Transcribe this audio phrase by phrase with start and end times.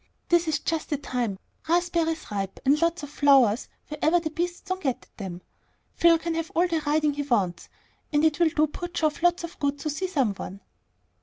[0.29, 1.37] This is just the time,
[1.69, 5.43] raspberries ripe, and lots of flowers wherever the beasts don't get at them.
[5.93, 7.69] Phil can have all the riding he wants,
[8.11, 10.61] and it'll do poor Geoff lots of good to see some one."